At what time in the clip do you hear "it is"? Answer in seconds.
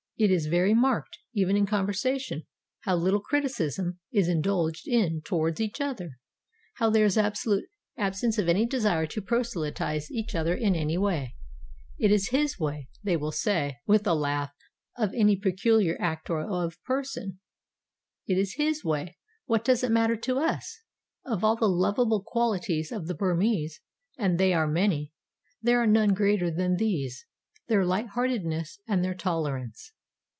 0.17-0.45, 11.97-12.29, 18.27-18.57